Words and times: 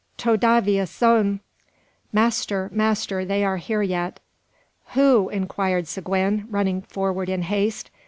to 0.17 0.35
davia 0.35 0.87
son!" 0.87 1.41
(Master, 2.11 2.71
master! 2.73 3.23
they 3.23 3.43
are 3.45 3.57
here 3.57 3.83
yet!) 3.83 4.19
"Who?" 4.95 5.29
inquired 5.29 5.87
Seguin, 5.87 6.47
running 6.49 6.81
forward 6.81 7.29
in 7.29 7.43
haste. 7.43 7.91